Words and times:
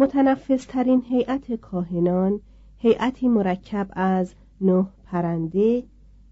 متنفذترین 0.00 1.02
هیئت 1.08 1.52
کاهنان 1.52 2.40
هیئتی 2.78 3.28
مرکب 3.28 3.86
از 3.92 4.32
نه 4.60 4.86
پرنده 5.06 5.82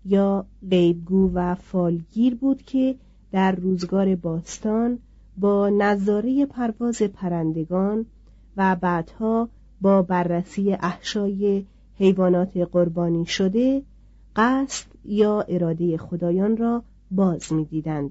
یا 0.04 0.46
غیبگو 0.70 1.30
و 1.34 1.54
فالگیر 1.54 2.34
بود 2.34 2.62
که 2.62 2.94
در 3.32 3.52
روزگار 3.52 4.16
باستان 4.16 4.98
با 5.36 5.68
نظاره 5.68 6.46
پرواز 6.46 7.02
پرندگان 7.02 8.06
و 8.56 8.76
بعدها 8.76 9.48
با 9.80 10.02
بررسی 10.02 10.72
احشای 10.72 11.64
حیوانات 11.98 12.56
قربانی 12.56 13.26
شده 13.26 13.82
قصد 14.36 14.86
یا 15.04 15.40
اراده 15.40 15.96
خدایان 15.96 16.56
را 16.56 16.82
باز 17.10 17.52
می‌دیدند. 17.52 18.10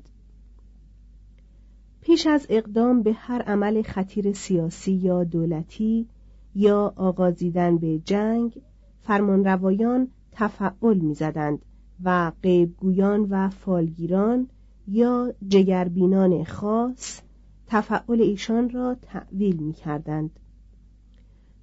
پیش 2.07 2.27
از 2.27 2.45
اقدام 2.49 3.03
به 3.03 3.13
هر 3.13 3.41
عمل 3.41 3.81
خطیر 3.81 4.33
سیاسی 4.33 4.91
یا 4.91 5.23
دولتی 5.23 6.07
یا 6.55 6.93
آغازیدن 6.95 7.77
به 7.77 7.99
جنگ 7.99 8.61
فرمانروایان 9.01 10.07
تفعل 10.31 10.97
می‌زدند 10.97 11.59
و 12.03 12.31
غیبگویان 12.43 13.27
و 13.29 13.49
فالگیران 13.49 14.47
یا 14.87 15.33
جگربینان 15.47 16.43
خاص 16.43 17.21
تفعل 17.67 18.21
ایشان 18.21 18.69
را 18.69 18.95
تعویل 19.01 19.57
می 19.57 19.73
کردند. 19.73 20.39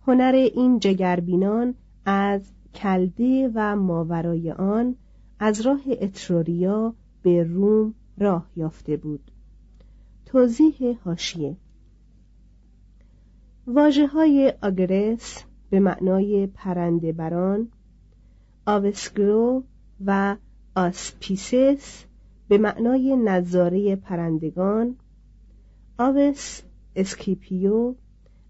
هنر 0.07 0.33
این 0.55 0.79
جگربینان 0.79 1.75
از 2.05 2.53
کلده 2.75 3.51
و 3.55 3.77
ماورای 3.77 4.51
آن 4.53 4.97
از 5.39 5.61
راه 5.61 5.81
اتروریا 6.01 6.95
به 7.23 7.43
روم 7.43 7.95
راه 8.19 8.47
یافته 8.57 8.97
بود 8.97 9.31
توضیح 10.35 10.99
حاشیه 11.05 11.57
واژه 13.67 14.07
های 14.07 14.53
augures 14.63 15.45
به 15.71 15.81
معنای 15.81 16.47
پرنده 16.47 17.13
بران 17.13 17.69
aves 18.67 19.16
gero 19.16 19.65
و 20.07 20.37
auspices 20.77 22.05
به 22.49 22.59
معنای 22.59 23.17
نظاره 23.17 23.97
پرندگان 23.97 24.97
آوس 25.99 26.61
اسکیپیو 26.97 27.95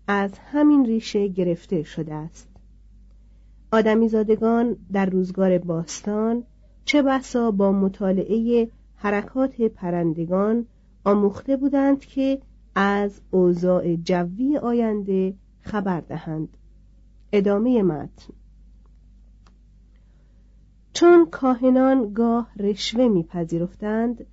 از 0.09 0.39
همین 0.39 0.85
ریشه 0.87 1.29
گرفته 1.29 1.83
شده 1.83 2.15
است. 2.15 2.49
آدمیزادگان 3.73 4.77
در 4.93 5.07
روزگار 5.07 5.59
باستان 5.59 6.45
چه 6.85 7.03
بسا 7.03 7.51
با 7.51 7.73
مطالعه 7.73 8.69
حرکات 8.95 9.61
پرندگان 9.61 10.67
آموخته 11.05 11.57
بودند 11.57 12.01
که 12.01 12.41
از 12.75 13.21
اوضاع 13.31 13.97
جوی 13.97 14.59
آینده 14.59 15.35
خبر 15.61 16.01
دهند. 16.01 16.57
ادامه 17.33 17.83
متن. 17.83 18.33
چون 20.93 21.27
کاهنان 21.31 22.13
گاه 22.13 22.51
رشوه 22.59 23.09
میپذیرفتند 23.09 24.27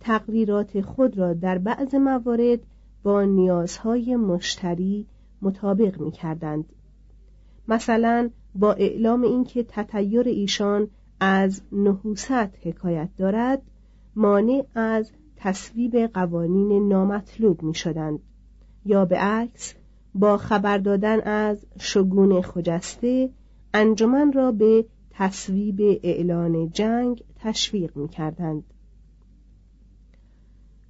تقریرات 0.00 0.80
خود 0.80 1.18
را 1.18 1.34
در 1.34 1.58
بعض 1.58 1.94
موارد 1.94 2.58
با 3.02 3.22
نیازهای 3.22 4.16
مشتری 4.16 5.06
مطابق 5.42 6.00
می‌کردند. 6.00 6.64
مثلا 7.68 8.30
با 8.54 8.72
اعلام 8.72 9.22
اینکه 9.22 9.62
تطیر 9.62 10.28
ایشان 10.28 10.88
از 11.20 11.62
نحوست 11.72 12.30
حکایت 12.62 13.08
دارد 13.16 13.62
مانع 14.16 14.64
از 14.74 15.12
تصویب 15.40 15.96
قوانین 15.96 16.88
نامطلوب 16.88 17.62
می 17.62 17.74
شدند 17.74 18.20
یا 18.84 19.04
به 19.04 19.16
عکس 19.16 19.74
با 20.14 20.36
خبر 20.36 20.78
دادن 20.78 21.20
از 21.20 21.66
شگون 21.80 22.42
خجسته 22.42 23.30
انجمن 23.74 24.32
را 24.32 24.52
به 24.52 24.84
تصویب 25.10 26.00
اعلان 26.02 26.70
جنگ 26.70 27.22
تشویق 27.36 27.96
می 27.96 28.08
کردند. 28.08 28.64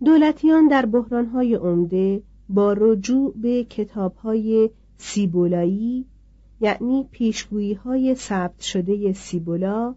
دولتیان 0.04 0.68
در 0.68 0.86
بحرانهای 0.86 1.54
عمده 1.54 2.22
با 2.48 2.72
رجوع 2.72 3.34
به 3.36 3.64
کتابهای 3.64 4.70
سیبولایی 4.98 6.06
یعنی 6.60 7.08
پیشگویی 7.10 7.74
های 7.74 8.14
ثبت 8.14 8.60
شده 8.60 9.12
سیبولا 9.12 9.94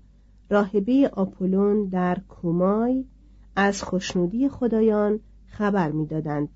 راهبه 0.50 1.10
آپولون 1.14 1.86
در 1.86 2.18
کومای 2.30 3.06
از 3.56 3.84
خوشنودی 3.84 4.50
خدایان 4.50 5.20
خبر 5.48 5.92
می‌دادند. 5.92 6.50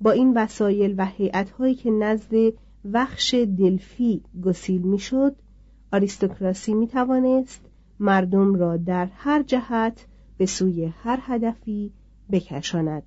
با 0.00 0.10
این 0.10 0.32
وسایل 0.36 0.94
و 0.98 1.06
هیئت‌هایی 1.06 1.74
که 1.74 1.90
نزد 1.90 2.32
وخش 2.92 3.34
دلفی 3.34 4.22
گسیل 4.42 4.82
می‌شد 4.82 5.36
آریستوکراسی 5.92 6.74
می 6.74 6.86
توانست 6.86 7.60
مردم 8.00 8.54
را 8.54 8.76
در 8.76 9.06
هر 9.06 9.42
جهت 9.42 10.06
به 10.38 10.46
سوی 10.46 10.84
هر 10.84 11.18
هدفی 11.22 11.92
بکشاند. 12.32 13.02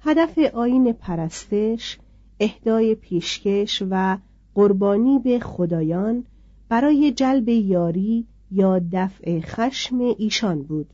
هدف 0.00 0.38
آین 0.38 0.92
پرستش 0.92 1.98
اهدای 2.40 2.94
پیشکش 2.94 3.82
و 3.90 4.18
قربانی 4.54 5.18
به 5.18 5.40
خدایان 5.40 6.24
برای 6.68 7.12
جلب 7.12 7.48
یاری 7.48 8.26
یا 8.50 8.80
دفع 8.92 9.40
خشم 9.40 10.14
ایشان 10.18 10.62
بود. 10.62 10.86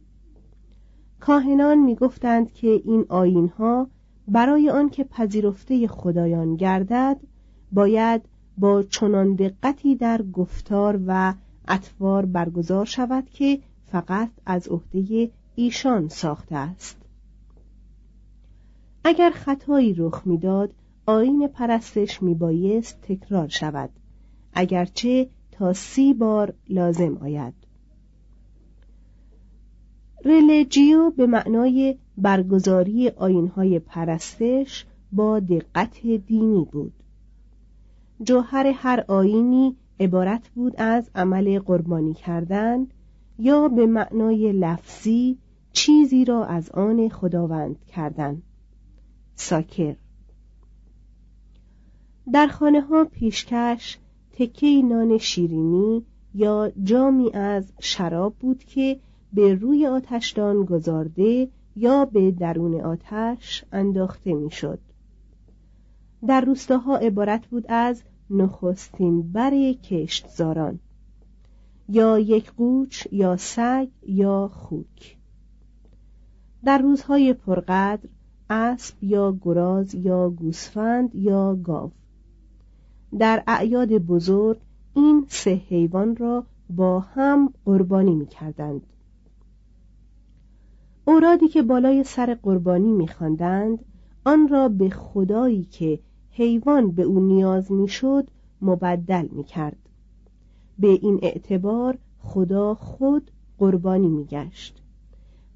کاهنان 1.20 1.78
می‌گفتند 1.78 2.52
که 2.52 2.82
این 2.84 3.06
آینها 3.08 3.87
برای 4.28 4.70
آنکه 4.70 5.04
پذیرفته 5.04 5.88
خدایان 5.88 6.56
گردد 6.56 7.20
باید 7.72 8.22
با 8.58 8.82
چنان 8.82 9.34
دقتی 9.34 9.94
در 9.94 10.22
گفتار 10.22 11.00
و 11.06 11.34
اطوار 11.69 12.26
برگزار 12.26 12.84
شود 12.84 13.31
که 13.31 13.58
فقط 13.87 14.31
از 14.46 14.69
عهده 14.69 15.31
ایشان 15.55 16.08
ساخته 16.08 16.56
است. 16.56 16.96
اگر 19.05 19.31
خطایی 19.31 19.94
رخ 19.94 20.22
می‌داد 20.25 20.75
آین 21.06 21.48
پرستش 21.48 22.22
میبایست 22.22 23.00
تکرار 23.02 23.48
شود. 23.48 23.90
اگرچه 24.52 25.28
تا 25.52 25.72
سی 25.72 26.14
بار 26.14 26.54
لازم 26.69 27.16
آید. 27.16 27.54
رلجیو 30.25 31.10
به 31.10 31.26
معنای 31.26 31.99
برگزاری 32.19 33.08
آینهای 33.08 33.78
پرستش 33.78 34.87
با 35.12 35.40
دقت 35.40 36.00
دینی 36.06 36.69
بود. 36.72 36.93
جوهر 38.22 38.66
هر 38.66 39.04
آینی 39.08 39.76
عبارت 40.00 40.49
بود 40.49 40.75
از 40.76 41.10
عمل 41.14 41.58
قربانی 41.58 42.14
کردن 42.14 42.87
یا 43.38 43.69
به 43.69 43.87
معنای 43.87 44.52
لفظی 44.52 45.38
چیزی 45.72 46.25
را 46.25 46.44
از 46.44 46.70
آن 46.70 47.08
خداوند 47.08 47.84
کردن. 47.84 48.43
ساکر. 49.34 49.94
در 52.32 52.46
خانه 52.46 52.81
ها 52.81 53.05
پیشکش 53.05 53.98
تکه 54.32 54.82
نان 54.82 55.19
شیرینی 55.19 56.02
یا 56.34 56.73
جامی 56.82 57.31
از 57.32 57.73
شراب 57.81 58.34
بود 58.34 58.64
که 58.64 59.00
به 59.32 59.55
روی 59.55 59.87
آتشدان 59.87 60.64
گذارده 60.64 61.49
یا 61.76 62.05
به 62.05 62.31
درون 62.31 62.81
آتش 62.81 63.64
انداخته 63.73 64.34
می‌شد. 64.34 64.79
در 66.26 66.40
روستاها 66.40 66.96
عبارت 66.96 67.46
بود 67.46 67.64
از 67.69 68.02
نخستین 68.31 69.32
بر 69.32 69.73
کشتزاران 69.73 70.79
یا 71.88 72.19
یک 72.19 72.52
قوچ 72.52 73.06
یا 73.12 73.37
سگ 73.37 73.88
یا 74.06 74.49
خوک 74.49 75.17
در 76.64 76.79
روزهای 76.79 77.32
پرقدر 77.32 78.08
اسب 78.50 79.05
یا 79.05 79.38
گراز 79.40 79.94
یا 79.94 80.31
گوسفند 80.31 81.14
یا 81.14 81.55
گاو 81.55 81.93
در 83.19 83.43
اعیاد 83.47 83.88
بزرگ 83.88 84.59
این 84.94 85.26
سه 85.29 85.50
حیوان 85.50 86.17
را 86.17 86.44
با 86.70 87.00
هم 87.00 87.53
قربانی 87.64 88.14
می 88.14 88.26
کردند. 88.26 88.87
اورادی 91.05 91.49
که 91.49 91.62
بالای 91.62 92.05
سر 92.05 92.38
قربانی 92.43 92.93
میخواندند 92.93 93.85
آن 94.25 94.49
را 94.49 94.69
به 94.69 94.91
خدایی 94.91 95.64
که 95.64 95.99
حیوان 96.31 96.91
به 96.91 97.03
او 97.03 97.20
نیاز 97.20 97.73
می‌شد 97.73 98.29
مبدل 98.62 99.29
می‌کرد 99.32 99.76
به 100.79 100.88
این 100.88 101.19
اعتبار 101.23 101.99
خدا 102.19 102.75
خود 102.75 103.31
قربانی 103.58 104.08
میگشت 104.08 104.82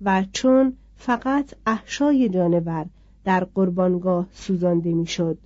و 0.01 0.25
چون 0.33 0.73
فقط 0.97 1.55
احشای 1.67 2.29
جانور 2.29 2.87
در 3.25 3.45
قربانگاه 3.45 4.27
سوزانده 4.33 4.95
می‌شد 4.95 5.39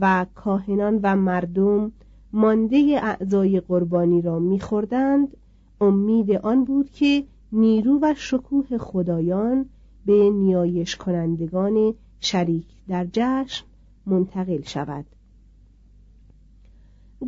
و 0.00 0.26
کاهنان 0.34 1.00
و 1.02 1.16
مردم 1.16 1.92
مانده 2.32 3.00
اعضای 3.02 3.60
قربانی 3.60 4.22
را 4.22 4.38
میخوردند. 4.38 5.36
امید 5.80 6.32
آن 6.32 6.64
بود 6.64 6.90
که 6.90 7.24
نیرو 7.52 7.98
و 8.02 8.14
شکوه 8.16 8.78
خدایان 8.78 9.66
به 10.06 10.30
نیایش 10.30 10.96
کنندگان 10.96 11.94
شریک 12.20 12.66
در 12.88 13.06
جشن 13.12 13.64
منتقل 14.06 14.62
شود. 14.62 15.04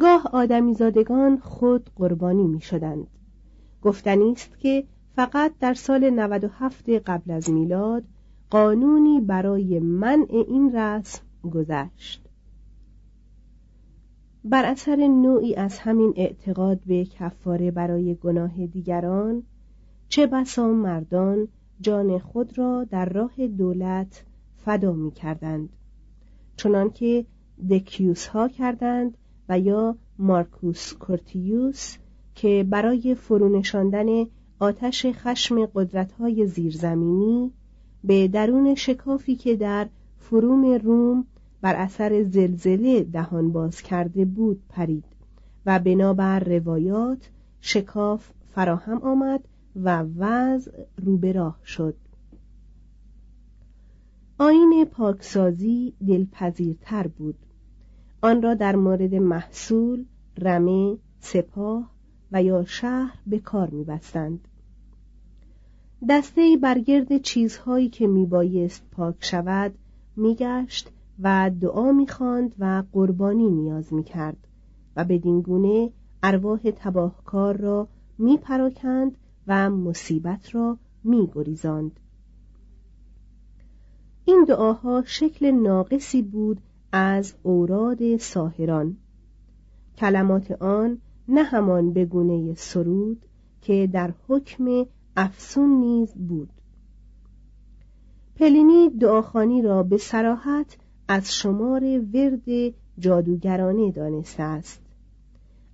گاه 0.01 0.27
آدمیزادگان 0.33 1.39
خود 1.39 1.91
قربانی 1.97 2.47
می 2.47 2.61
شدند 2.61 3.07
گفتنی 3.83 4.33
است 4.33 4.59
که 4.59 4.85
فقط 5.17 5.53
در 5.61 5.75
سال 5.75 6.11
97 6.11 6.89
قبل 6.89 7.31
از 7.31 7.51
میلاد 7.51 8.05
قانونی 8.51 9.21
برای 9.21 9.79
منع 9.79 10.45
این 10.49 10.77
رسم 10.77 11.23
گذشت. 11.51 12.26
بر 14.51 14.65
اثر 14.65 14.97
نوعی 14.97 15.55
از 15.55 15.79
همین 15.79 16.13
اعتقاد 16.17 16.81
به 16.87 17.05
کفاره 17.05 17.71
برای 17.71 18.15
گناه 18.15 18.67
دیگران 18.67 19.43
چه 20.09 20.27
بسا 20.27 20.69
مردان 20.69 21.49
جان 21.81 22.19
خود 22.19 22.59
را 22.59 22.85
در 22.85 23.09
راه 23.09 23.47
دولت 23.47 24.25
فدا 24.57 24.93
می 24.93 25.11
کردند 25.11 25.69
چنانکه 26.57 27.27
دکیوس 27.71 28.27
ها 28.27 28.49
کردند 28.49 29.19
و 29.49 29.59
یا 29.59 29.97
مارکوس 30.19 30.93
کورتیوس 30.93 31.97
که 32.35 32.67
برای 32.71 33.15
فرونشاندن 33.15 34.07
آتش 34.59 35.07
خشم 35.07 35.67
قدرت 35.67 36.13
های 36.13 36.47
زیرزمینی 36.47 37.53
به 38.05 38.29
درون 38.29 38.75
شکافی 38.75 39.37
که 39.37 39.57
در 39.57 39.89
فروم 40.19 40.65
روم 40.65 41.27
بر 41.61 41.75
اثر 41.77 42.23
زلزله 42.23 43.03
دهان 43.05 43.53
باز 43.53 43.83
کرده 43.83 44.25
بود 44.25 44.63
پرید 44.69 45.05
و 45.67 45.79
بنابر 45.79 46.41
روایات 46.41 47.31
شکاف 47.61 48.31
فراهم 48.55 48.99
آمد 48.99 49.41
و 49.77 50.03
وضع 50.17 50.73
روبه 50.97 51.33
راه 51.33 51.61
شد. 51.65 51.97
آین 54.39 54.87
پاکسازی 54.91 55.95
دلپذیرتر 56.07 57.07
بود. 57.07 57.37
آن 58.23 58.43
را 58.43 58.55
در 58.55 58.77
مورد 58.77 59.15
محصول 59.15 60.05
رمه 60.39 60.99
سپاه 61.21 61.91
و 62.33 62.43
یا 62.43 62.65
شهر 62.65 63.19
به 63.27 63.39
کار 63.39 63.71
میبستند. 63.71 64.49
دسته 66.09 66.57
برگرد 66.63 67.23
چیزهایی 67.23 67.89
که 67.89 68.07
میبایست 68.07 68.83
پاک 68.91 69.15
شود 69.21 69.75
میگشت 70.17 70.91
و 71.21 71.51
دعا 71.61 71.93
می‌خواند 71.93 72.55
و 72.59 72.83
قربانی 72.93 73.51
نیاز 73.51 73.93
می‌کرد 73.93 74.49
و 74.97 75.05
بدین 75.05 75.41
گونه 75.41 75.93
ارواح 76.23 76.61
تباهکار 76.77 77.57
را 77.57 77.89
میپراکند 78.19 79.19
و 79.47 79.71
مصیبت 79.71 80.55
را 80.55 80.79
میگریزاند. 81.05 82.01
این 84.25 84.45
دعاها 84.49 85.03
شکل 85.07 85.51
ناقصی 85.51 86.23
بود 86.23 86.61
از 86.93 87.35
اوراد 87.43 88.17
ساهران. 88.17 88.97
کلمات 89.99 90.53
آن 90.63 90.99
نه 91.29 91.43
همان 91.43 91.93
بگونه 91.93 92.55
سرود 92.55 93.27
که 93.63 93.91
در 93.93 94.15
حکم 94.29 94.87
افسون 95.17 95.71
نیز 95.71 96.15
بود. 96.15 96.51
پلینی 98.37 98.91
دعاخانی 98.91 99.63
را 99.63 99.83
به 99.83 99.97
سراحت 99.97 100.77
از 101.09 101.35
شمار 101.35 101.85
ورد 102.15 102.75
جادوگرانه 102.99 103.91
دانسته 103.91 104.43
است. 104.43 104.81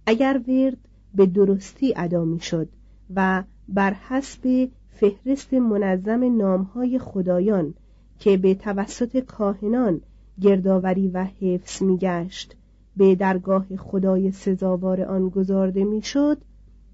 اگر 0.07 0.41
ورد 0.49 0.77
به 1.15 1.27
درستی 1.27 1.95
ادا 1.97 2.25
می‌شد 2.25 2.69
و 3.15 3.43
بر 3.69 3.93
حسب 3.93 4.69
فهرست 4.91 5.55
منظم 5.55 6.37
نامهای 6.37 6.99
خدایان 6.99 7.75
که 8.19 8.37
به 8.37 8.55
توسط 8.55 9.19
کاهنان 9.19 10.01
گردآوری 10.41 11.09
و 11.09 11.25
حفظ 11.41 11.83
میگشت 11.83 12.57
به 12.97 13.15
درگاه 13.15 13.77
خدای 13.77 14.31
سزاوار 14.31 15.01
آن 15.01 15.29
گذارده 15.29 15.85
می‌شد 15.85 16.39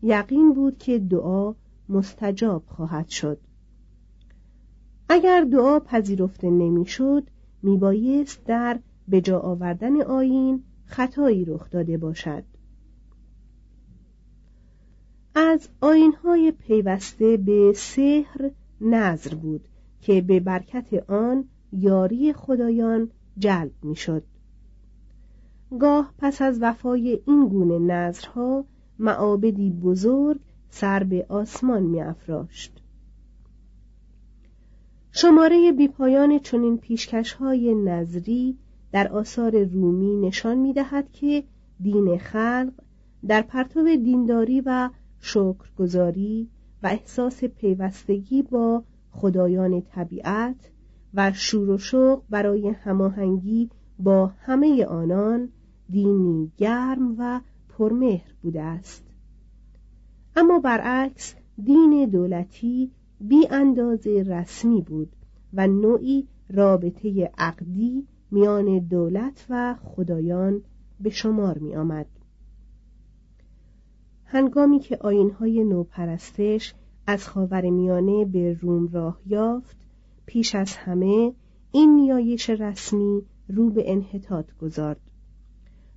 یقین 0.02 0.52
بود 0.52 0.78
که 0.78 0.98
دعا 0.98 1.54
مستجاب 1.88 2.62
خواهد 2.66 3.08
شد. 3.08 3.38
اگر 5.08 5.44
دعا 5.44 5.80
پذیرفته 5.80 6.50
نمی‌شد 6.50 7.22
میبایست 7.62 8.44
در 8.44 8.78
به 9.08 9.20
جا 9.20 9.40
آوردن 9.40 10.02
آیین 10.02 10.62
خطایی 10.84 11.44
رخ 11.44 11.70
داده 11.70 11.98
باشد 11.98 12.44
از 15.34 15.68
آینهای 15.80 16.52
پیوسته 16.52 17.36
به 17.36 17.72
سحر 17.76 18.50
نظر 18.80 19.34
بود 19.34 19.68
که 20.00 20.20
به 20.20 20.40
برکت 20.40 21.10
آن 21.10 21.44
یاری 21.72 22.32
خدایان 22.32 23.10
جلب 23.38 23.72
می‌شد. 23.82 24.22
گاه 25.80 26.14
پس 26.18 26.42
از 26.42 26.58
وفای 26.62 27.20
این 27.26 27.48
گونه 27.48 27.78
نظرها 27.78 28.64
معابدی 28.98 29.70
بزرگ 29.70 30.40
سر 30.70 31.04
به 31.04 31.26
آسمان 31.28 31.82
می 31.82 32.00
افراشت. 32.00 32.82
شماره 35.20 35.72
بیپایان 35.72 36.38
چنین 36.38 36.78
پیشکش 36.78 37.32
های 37.32 37.74
نظری 37.74 38.58
در 38.92 39.08
آثار 39.08 39.64
رومی 39.64 40.16
نشان 40.16 40.58
می 40.58 40.72
دهد 40.72 41.12
که 41.12 41.44
دین 41.80 42.18
خلق 42.18 42.72
در 43.28 43.42
پرتو 43.42 43.96
دینداری 43.96 44.60
و 44.60 44.90
شکرگزاری 45.20 46.48
و 46.82 46.86
احساس 46.86 47.44
پیوستگی 47.44 48.42
با 48.42 48.84
خدایان 49.10 49.80
طبیعت 49.80 50.70
و 51.14 51.32
شور 51.32 51.70
و 51.70 51.78
شوق 51.78 52.22
برای 52.30 52.68
هماهنگی 52.68 53.70
با 53.98 54.26
همه 54.26 54.84
آنان 54.84 55.48
دینی 55.90 56.52
گرم 56.56 57.14
و 57.18 57.40
پرمهر 57.68 58.34
بوده 58.42 58.62
است. 58.62 59.04
اما 60.36 60.58
برعکس 60.58 61.34
دین 61.64 62.06
دولتی 62.06 62.90
بی 63.20 63.48
اندازه 63.50 64.24
رسمی 64.26 64.82
بود 64.82 65.12
و 65.54 65.66
نوعی 65.66 66.28
رابطه 66.50 67.30
عقدی 67.38 68.06
میان 68.30 68.78
دولت 68.78 69.46
و 69.50 69.74
خدایان 69.82 70.62
به 71.00 71.10
شمار 71.10 71.58
می 71.58 71.76
آمد. 71.76 72.06
هنگامی 74.24 74.78
که 74.78 74.96
آینهای 75.00 75.64
نوپرستش 75.64 76.74
از 77.06 77.28
خاور 77.28 77.70
میانه 77.70 78.24
به 78.24 78.52
روم 78.60 78.88
راه 78.92 79.20
یافت 79.26 79.76
پیش 80.26 80.54
از 80.54 80.76
همه 80.76 81.32
این 81.72 81.96
نیایش 81.96 82.50
رسمی 82.50 83.22
رو 83.48 83.70
به 83.70 83.92
انحطاط 83.92 84.46
گذارد 84.60 85.00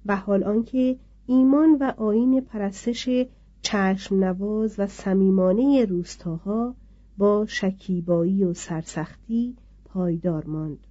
و 0.05 0.15
حال 0.15 0.43
آنکه 0.43 0.97
ایمان 1.25 1.77
و 1.79 1.93
آین 1.97 2.41
پرستش 2.41 3.09
چشم 3.61 4.23
نواز 4.23 4.75
و 4.79 4.87
صمیمانه 4.87 5.85
روستاها 5.85 6.75
با 7.21 7.45
شکیبایی 7.45 8.43
و 8.43 8.53
سرسختی 8.53 9.55
پایدار 9.85 10.45
ماند. 10.45 10.87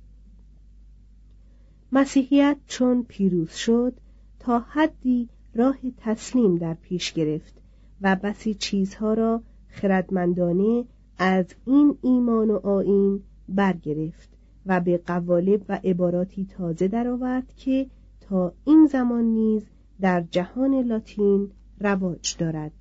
مسیحیت 1.92 2.56
چون 2.66 3.02
پیروز 3.08 3.50
شد 3.50 3.92
تا 4.38 4.58
حدی 4.58 5.28
راه 5.54 5.76
تسلیم 5.96 6.56
در 6.56 6.74
پیش 6.74 7.12
گرفت 7.12 7.54
و 8.00 8.16
بسی 8.22 8.54
چیزها 8.54 9.14
را 9.14 9.42
خردمندانه 9.68 10.84
از 11.18 11.46
این 11.66 11.98
ایمان 12.02 12.50
و 12.50 12.66
آین 12.66 13.22
برگرفت 13.48 14.28
و 14.66 14.80
به 14.80 14.98
قوالب 15.06 15.62
و 15.68 15.80
عباراتی 15.84 16.44
تازه 16.44 16.88
درآورد 16.88 17.52
که 17.56 17.86
تا 18.20 18.52
این 18.64 18.86
زمان 18.86 19.24
نیز 19.24 19.62
در 20.00 20.24
جهان 20.30 20.74
لاتین 20.74 21.50
رواج 21.80 22.36
دارد. 22.38 22.72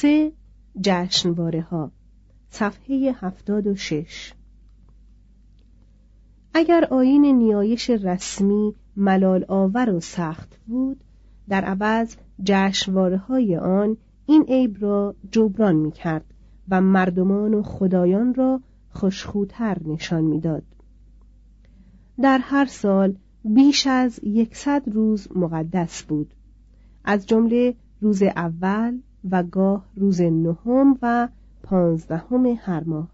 سه 0.00 0.32
جشنواره 0.80 1.60
ها 1.60 1.92
صفحه 2.50 3.14
هفتاد 3.16 3.66
و 3.66 3.76
شش 3.76 4.32
اگر 6.54 6.84
آین 6.84 7.24
نیایش 7.24 7.90
رسمی 7.90 8.74
ملال 8.96 9.44
آور 9.48 9.90
و 9.90 10.00
سخت 10.00 10.60
بود 10.66 11.04
در 11.48 11.64
عوض 11.64 12.16
جشنواره 12.42 13.16
های 13.16 13.56
آن 13.56 13.96
این 14.26 14.42
عیب 14.42 14.76
را 14.80 15.14
جبران 15.30 15.76
می 15.76 15.92
کرد 15.92 16.24
و 16.68 16.80
مردمان 16.80 17.54
و 17.54 17.62
خدایان 17.62 18.34
را 18.34 18.60
خوشخوتر 18.90 19.76
نشان 19.84 20.24
می‌داد. 20.24 20.64
در 22.22 22.38
هر 22.38 22.64
سال 22.64 23.14
بیش 23.44 23.86
از 23.86 24.20
یکصد 24.22 24.82
روز 24.86 25.28
مقدس 25.36 26.02
بود 26.02 26.34
از 27.04 27.26
جمله 27.26 27.74
روز 28.00 28.22
اول 28.22 28.98
و 29.30 29.42
گاه 29.42 29.86
روز 29.96 30.20
نهم 30.20 30.98
و 31.02 31.28
پانزدهم 31.62 32.46
هر 32.46 32.84
ماه. 32.84 33.08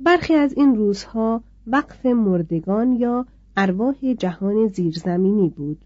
برخی 0.00 0.34
از 0.34 0.52
این 0.52 0.74
روزها 0.74 1.42
وقف 1.66 2.06
مردگان 2.06 2.92
یا 2.92 3.26
ارواح 3.56 4.14
جهان 4.18 4.68
زیرزمینی 4.68 5.48
بود. 5.48 5.84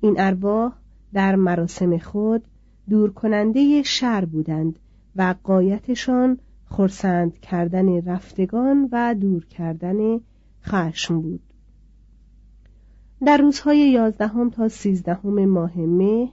این 0.00 0.14
ارواح 0.18 0.72
در 1.12 1.36
مراسم 1.36 1.98
خود 1.98 2.44
دور 2.88 3.12
کننده 3.12 3.82
شر 3.82 4.24
بودند 4.24 4.78
و 5.16 5.34
قایتشان 5.44 6.38
خرسند 6.64 7.38
کردن 7.38 8.02
رفتگان 8.02 8.88
و 8.92 9.14
دور 9.14 9.44
کردن 9.46 10.20
خشم 10.62 11.20
بود. 11.20 11.40
در 13.24 13.36
روزهای 13.36 13.78
یازدهم 13.78 14.50
تا 14.50 14.68
سیزدهم 14.68 15.44
ماه 15.44 15.78
مه 15.78 16.28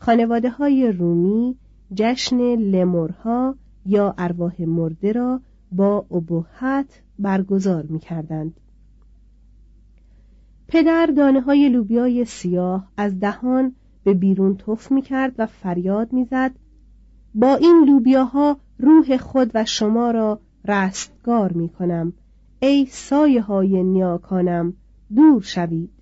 خانواده 0.00 0.50
های 0.50 0.92
رومی 0.92 1.56
جشن 1.94 2.36
لمرها 2.56 3.54
یا 3.86 4.14
ارواح 4.18 4.62
مرده 4.62 5.12
را 5.12 5.40
با 5.72 6.06
ابهت 6.10 7.02
برگزار 7.18 7.82
می 7.82 7.98
کردند. 7.98 8.60
پدر 10.68 11.06
دانه 11.06 11.40
های 11.40 11.68
لوبیای 11.68 12.24
سیاه 12.24 12.88
از 12.96 13.20
دهان 13.20 13.74
به 14.04 14.14
بیرون 14.14 14.56
تف 14.56 14.92
می 14.92 15.02
کرد 15.02 15.34
و 15.38 15.46
فریاد 15.46 16.12
می 16.12 16.24
زد 16.24 16.54
با 17.34 17.54
این 17.54 17.84
لوبیاها 17.88 18.56
روح 18.78 19.16
خود 19.16 19.50
و 19.54 19.64
شما 19.64 20.10
را 20.10 20.40
رستگار 20.64 21.52
می 21.52 21.68
کنم 21.68 22.12
ای 22.60 22.86
سایه 22.86 23.42
های 23.42 23.82
نیاکانم 23.82 24.72
دور 25.14 25.42
شوید 25.42 25.99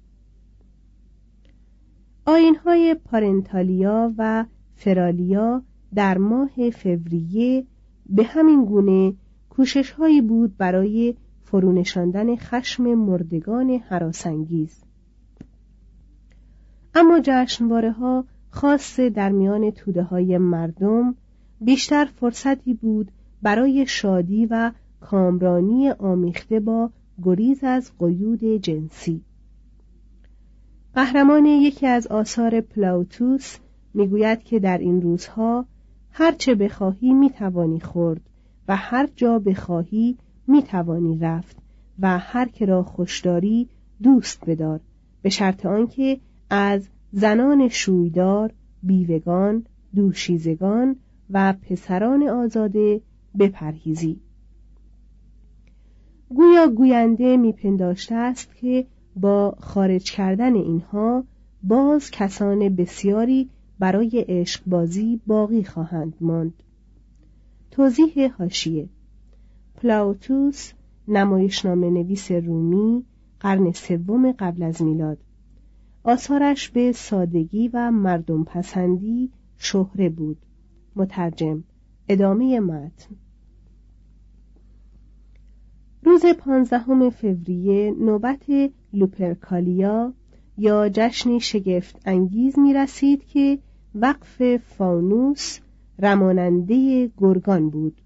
آین 2.28 2.56
های 2.56 2.96
پارنتالیا 3.04 4.14
و 4.18 4.44
فرالیا 4.74 5.62
در 5.94 6.18
ماه 6.18 6.70
فوریه 6.70 7.64
به 8.06 8.24
همین 8.24 8.64
گونه 8.64 9.14
کوشش 9.50 9.90
هایی 9.90 10.20
بود 10.20 10.56
برای 10.56 11.14
فرونشاندن 11.44 12.36
خشم 12.36 12.94
مردگان 12.94 13.70
حراسانگیز. 13.70 14.82
اما 16.94 17.20
جشنواره 17.24 17.92
ها 17.92 18.24
خاص 18.50 19.00
در 19.00 19.32
میان 19.32 19.70
توده 19.70 20.02
های 20.02 20.38
مردم 20.38 21.14
بیشتر 21.60 22.04
فرصتی 22.04 22.74
بود 22.74 23.10
برای 23.42 23.86
شادی 23.86 24.46
و 24.46 24.72
کامرانی 25.00 25.90
آمیخته 25.90 26.60
با 26.60 26.90
گریز 27.22 27.64
از 27.64 27.92
قیود 27.98 28.44
جنسی. 28.44 29.24
قهرمان 30.94 31.46
یکی 31.46 31.86
از 31.86 32.06
آثار 32.06 32.60
پلاوتوس 32.60 33.56
می‌گوید 33.94 34.42
که 34.42 34.58
در 34.58 34.78
این 34.78 35.02
روزها 35.02 35.66
هر 36.10 36.32
چه 36.32 36.54
بخواهی 36.54 37.12
می‌توانی 37.12 37.80
خورد 37.80 38.20
و 38.68 38.76
هر 38.76 39.08
جا 39.16 39.38
بخواهی 39.38 40.16
می‌توانی 40.46 41.18
رفت 41.18 41.56
و 41.98 42.18
هر 42.18 42.48
که 42.48 42.66
را 42.66 42.82
خوشداری 42.82 43.68
دوست 44.02 44.44
بدار 44.46 44.80
به 45.22 45.28
شرط 45.28 45.66
آنکه 45.66 46.20
از 46.50 46.88
زنان 47.12 47.68
شویدار 47.68 48.52
بیوگان 48.82 49.64
دوشیزگان 49.94 50.96
و 51.30 51.52
پسران 51.52 52.28
آزاده 52.28 53.00
بپرهیزی. 53.38 54.20
گویا 56.28 56.68
گوینده 56.68 57.36
میپنداشته 57.36 58.14
است 58.14 58.56
که 58.56 58.86
با 59.20 59.56
خارج 59.60 60.10
کردن 60.10 60.54
اینها 60.54 61.24
باز 61.62 62.10
کسان 62.10 62.68
بسیاری 62.68 63.48
برای 63.78 64.24
عشقبازی 64.28 65.20
باقی 65.26 65.64
خواهند 65.64 66.14
ماند. 66.20 66.62
توضیح 67.70 68.32
هاشیه 68.38 68.88
پلاوتوس 69.74 70.72
نمایشنامه 71.08 71.90
نویس 71.90 72.30
رومی 72.32 73.04
قرن 73.40 73.72
سوم 73.72 74.32
قبل 74.32 74.62
از 74.62 74.82
میلاد. 74.82 75.18
آثارش 76.04 76.68
به 76.68 76.92
سادگی 76.92 77.68
و 77.68 77.90
مردم 77.90 78.44
پسندی 78.44 79.30
شهره 79.58 80.08
بود. 80.08 80.38
مترجم 80.96 81.64
ادامه 82.08 82.60
متن. 82.60 83.16
روز 86.02 86.26
پانزدهم 86.26 87.10
فوریه 87.10 87.94
نوبت 88.00 88.42
لوپرکالیا 88.92 90.12
یا 90.58 90.88
جشنی 90.88 91.40
شگفت 91.40 92.00
انگیز 92.04 92.58
می 92.58 92.74
رسید 92.74 93.26
که 93.26 93.58
وقف 93.94 94.56
فانوس 94.56 95.58
رماننده 95.98 97.10
گرگان 97.18 97.70
بود. 97.70 98.00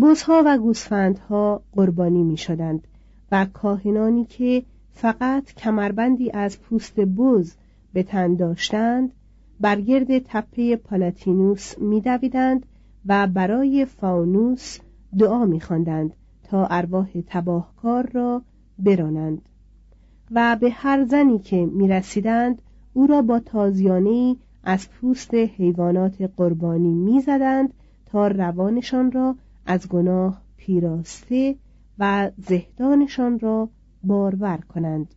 بزها 0.00 0.42
و 0.46 0.58
گوسفندها 0.58 1.62
قربانی 1.72 2.22
می 2.22 2.36
شدند 2.36 2.86
و 3.32 3.46
کاهنانی 3.52 4.24
که 4.24 4.62
فقط 4.92 5.54
کمربندی 5.54 6.30
از 6.30 6.60
پوست 6.60 7.00
بز 7.00 7.54
به 7.92 8.02
تن 8.02 8.34
داشتند 8.34 9.12
بر 9.60 9.80
گرد 9.80 10.18
تپه 10.18 10.76
پالاتینوس 10.76 11.78
میدویدند 11.78 12.66
و 13.06 13.26
برای 13.26 13.84
فاونوس 13.84 14.78
دعا 15.18 15.44
میخواندند 15.44 16.12
تا 16.42 16.66
ارواح 16.66 17.08
تباهکار 17.26 18.10
را 18.12 18.42
برانند 18.78 19.42
و 20.30 20.56
به 20.60 20.70
هر 20.70 21.04
زنی 21.04 21.38
که 21.38 21.66
می‌رسیدند 21.66 22.62
او 22.92 23.06
را 23.06 23.22
با 23.22 23.38
تازیانه 23.38 24.36
از 24.62 24.90
پوست 24.90 25.34
حیوانات 25.34 26.22
قربانی 26.36 26.94
می‌زدند 26.94 27.74
تا 28.06 28.26
روانشان 28.28 29.12
را 29.12 29.36
از 29.66 29.88
گناه 29.88 30.42
پیراسته 30.56 31.56
و 31.98 32.30
زهدانشان 32.36 33.38
را 33.38 33.68
بارور 34.04 34.56
کنند. 34.56 35.14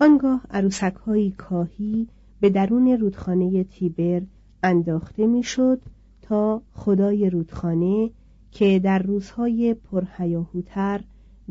آنگاه 0.00 0.40
عروسک 0.50 0.94
های 0.94 1.30
کاهی 1.30 2.08
به 2.40 2.50
درون 2.50 2.88
رودخانه 2.88 3.64
تیبر 3.64 4.22
انداخته 4.62 5.26
می‌شد 5.26 5.82
تا 6.22 6.62
خدای 6.72 7.30
رودخانه 7.30 8.10
که 8.50 8.78
در 8.78 8.98
روزهای 8.98 9.74
پرهیاهوتر 9.74 11.00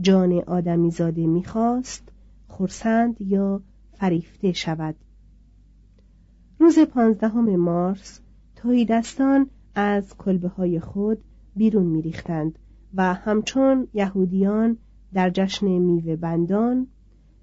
جان 0.02 0.34
آدمیزاده 0.34 1.28
می‌خواست 1.28 2.10
خرسند 2.48 3.22
یا 3.22 3.62
فریفته 3.94 4.52
شود. 4.52 4.96
روز 6.60 6.80
پانزدهم 6.80 7.56
مارس 7.56 8.20
دستان 8.90 9.50
از 9.76 10.18
کلبه 10.18 10.48
های 10.48 10.80
خود 10.80 11.18
بیرون 11.56 11.86
میریختند 11.86 12.60
و 12.94 13.14
همچون 13.14 13.88
یهودیان 13.94 14.78
در 15.14 15.30
جشن 15.30 15.68
میوه 15.68 16.16
بندان 16.16 16.88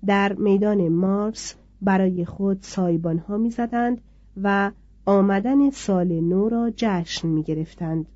در 0.06 0.32
میدان 0.32 0.88
مارس 0.88 1.54
برای 1.82 2.24
خود 2.24 2.58
سایبان 2.60 3.18
ها 3.18 3.36
می‌زدند 3.36 4.00
و 4.42 4.70
آمدن 5.06 5.70
سال 5.70 6.20
نو 6.20 6.48
را 6.48 6.72
جشن 6.76 7.28
می 7.28 7.42
گرفتند 7.42 8.06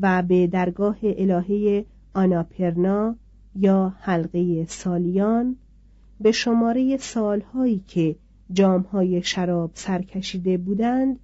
و 0.00 0.22
به 0.22 0.46
درگاه 0.46 0.96
الهه 1.02 1.84
آناپرنا 2.14 3.16
یا 3.56 3.94
حلقه 4.00 4.66
سالیان 4.68 5.56
به 6.20 6.32
شماره 6.32 6.96
سالهایی 6.96 7.82
که 7.88 8.16
جامهای 8.52 9.22
شراب 9.22 9.70
سرکشیده 9.74 10.58
بودند 10.58 11.18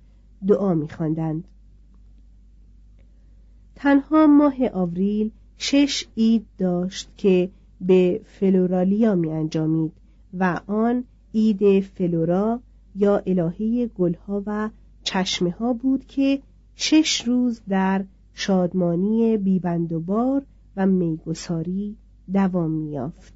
دعا 0.46 0.74
میخواندند. 0.74 1.44
تنها 3.74 4.26
ماه 4.26 4.68
آوریل 4.72 5.30
شش 5.58 6.06
اید 6.14 6.46
داشت 6.58 7.08
که 7.16 7.50
به 7.80 8.20
فلورالیا 8.24 9.14
می 9.14 9.30
انجامید 9.30 9.92
و 10.38 10.60
آن 10.66 11.04
اید 11.32 11.80
فلورا 11.80 12.60
یا 12.96 13.22
الهه 13.26 13.86
گلها 13.86 14.42
و 14.46 14.70
چشمه 15.02 15.50
ها 15.50 15.72
بود 15.72 16.06
که 16.06 16.40
شش 16.74 17.20
روز 17.20 17.60
در 17.68 18.04
شادمانی 18.34 19.36
بیبند 19.36 19.92
و 19.92 20.00
بار 20.00 20.42
و 20.76 20.86
میگساری 20.86 21.96
دوام 22.32 22.70
میافت 22.70 23.34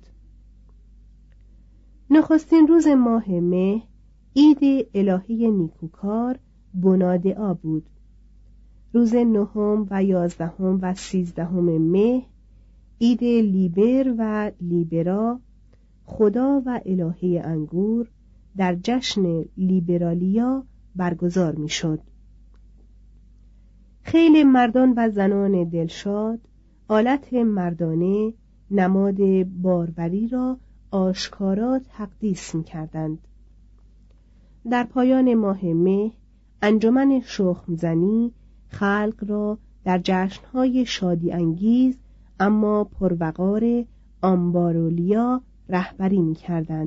نخستین 2.10 2.66
روز 2.66 2.86
ماه 2.86 3.30
مه 3.30 3.82
عید 4.36 4.88
الهه 4.94 5.50
نیکوکار 5.50 6.38
بنادعا 6.74 7.54
بود 7.54 7.86
روز 8.92 9.14
نهم 9.14 9.86
و 9.90 10.04
یازدهم 10.04 10.78
و 10.82 10.94
سیزدهم 10.94 11.64
مه 11.64 12.22
عید 13.00 13.24
لیبر 13.24 14.14
و 14.18 14.50
لیبرا 14.60 15.40
خدا 16.04 16.62
و 16.66 16.80
الهه 16.86 17.42
انگور 17.44 18.10
در 18.56 18.78
جشن 18.82 19.44
لیبرالیا 19.56 20.64
برگزار 20.96 21.54
می‌شد. 21.54 22.00
خیلی 24.02 24.44
مردان 24.44 24.94
و 24.96 25.10
زنان 25.10 25.64
دلشاد 25.64 26.40
آلت 26.88 27.32
مردانه 27.32 28.32
نماد 28.74 29.44
باربری 29.44 30.28
را 30.28 30.58
آشکارا 30.90 31.80
تقدیس 31.98 32.54
می 32.54 32.64
کردند. 32.64 33.18
در 34.70 34.84
پایان 34.84 35.34
ماه 35.34 35.64
مه 35.64 36.12
انجمن 36.62 37.20
شخمزنی 37.20 38.32
خلق 38.68 39.24
را 39.28 39.58
در 39.84 40.00
جشنهای 40.04 40.86
شادی 40.86 41.32
انگیز 41.32 41.98
اما 42.40 42.84
پروقار 42.84 43.84
آمبارولیا 44.22 45.42
رهبری 45.68 46.20
می 46.22 46.34
کردند. 46.34 46.86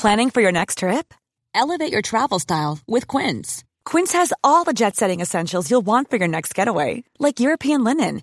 Planning 0.00 0.30
for 0.30 0.40
your 0.40 0.52
next 0.52 0.78
trip? 0.78 1.12
Elevate 1.54 1.92
your 1.92 2.02
travel 2.10 2.38
style 2.38 2.78
with 2.94 3.06
Quince. 3.06 3.64
Quince 3.90 4.12
has 4.12 4.32
all 4.42 4.62
the 4.64 4.72
jet-setting 4.80 5.20
essentials 5.20 5.70
you'll 5.70 5.90
want 5.92 6.08
for 6.08 6.16
your 6.16 6.28
next 6.36 6.54
getaway, 6.54 6.90
like 7.18 7.44
European 7.46 7.80
linen, 7.84 8.22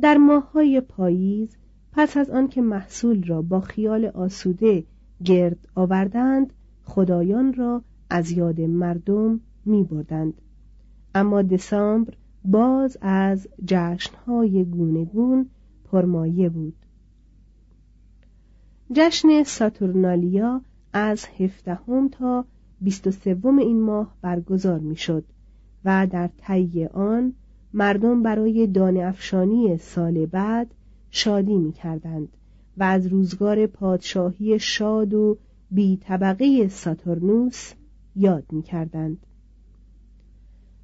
در 0.00 0.16
ماههای 0.16 0.80
پاییز 0.80 1.56
پس 1.92 2.16
از 2.16 2.30
آنکه 2.30 2.62
محصول 2.62 3.26
را 3.26 3.42
با 3.42 3.60
خیال 3.60 4.04
آسوده 4.04 4.84
گرد 5.24 5.68
آوردند 5.74 6.52
خدایان 6.84 7.52
را 7.52 7.82
از 8.10 8.30
یاد 8.30 8.60
مردم 8.60 9.40
می 9.64 9.84
بردند. 9.84 10.34
اما 11.14 11.42
دسامبر 11.42 12.14
باز 12.44 12.98
از 13.00 13.48
جشنهای 13.64 14.64
گونگون 14.64 15.50
پرمایه 15.84 16.48
بود 16.48 16.74
جشن 18.92 19.42
ساتورنالیا 19.42 20.62
از 20.92 21.26
هفدهم 21.38 22.08
تا 22.08 22.44
بیست 22.80 23.06
و 23.06 23.10
سوم 23.10 23.58
این 23.58 23.80
ماه 23.80 24.16
برگزار 24.22 24.78
می‌شد 24.78 25.24
و 25.84 26.06
در 26.06 26.30
طی 26.38 26.86
آن 26.86 27.32
مردم 27.76 28.22
برای 28.22 28.66
دانه 28.66 29.00
افشانی 29.00 29.76
سال 29.76 30.26
بعد 30.26 30.74
شادی 31.10 31.56
می 31.56 31.72
کردند 31.72 32.28
و 32.76 32.82
از 32.82 33.06
روزگار 33.06 33.66
پادشاهی 33.66 34.58
شاد 34.58 35.14
و 35.14 35.38
بی 35.70 35.96
طبقه 35.96 36.68
ساتورنوس 36.68 37.72
یاد 38.16 38.44
می 38.52 38.62
کردند. 38.62 39.18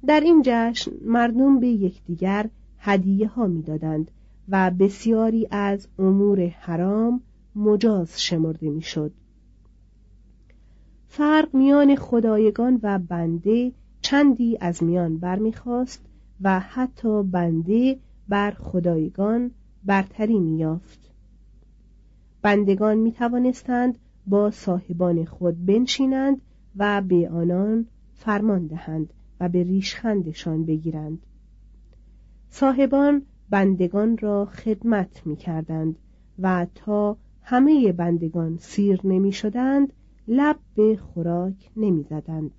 در 0.07 0.19
این 0.19 0.41
جشن 0.45 0.91
مردم 1.05 1.59
به 1.59 1.67
یکدیگر 1.67 2.49
هدیه 2.77 3.27
ها 3.27 3.47
می 3.47 3.61
دادند 3.61 4.11
و 4.49 4.71
بسیاری 4.79 5.47
از 5.51 5.87
امور 5.99 6.47
حرام 6.47 7.21
مجاز 7.55 8.21
شمرده 8.21 8.69
می 8.69 8.81
شد. 8.81 9.11
فرق 11.07 11.55
میان 11.55 11.95
خدایگان 11.95 12.79
و 12.83 12.99
بنده 12.99 13.71
چندی 14.01 14.57
از 14.61 14.83
میان 14.83 15.17
برمیخواست 15.17 16.10
و 16.43 16.59
حتی 16.59 17.23
بنده 17.23 17.99
بر 18.29 18.51
خدایگان 18.51 19.51
برتری 19.85 20.39
میافت 20.39 21.11
بندگان 22.41 22.97
می 22.97 23.11
توانستند 23.11 23.97
با 24.27 24.51
صاحبان 24.51 25.25
خود 25.25 25.65
بنشینند 25.65 26.41
و 26.75 27.01
به 27.01 27.29
آنان 27.29 27.87
فرمان 28.13 28.67
دهند 28.67 29.13
و 29.39 29.49
به 29.49 29.63
ریشخندشان 29.63 30.65
بگیرند 30.65 31.25
صاحبان 32.49 33.21
بندگان 33.49 34.17
را 34.17 34.45
خدمت 34.45 35.21
می 35.27 35.35
کردند 35.35 35.95
و 36.39 36.67
تا 36.75 37.17
همه 37.41 37.91
بندگان 37.91 38.57
سیر 38.57 39.01
نمی 39.03 39.31
شدند 39.31 39.93
لب 40.27 40.59
به 40.75 40.97
خوراک 40.97 41.69
نمی 41.77 42.03
زدند. 42.03 42.51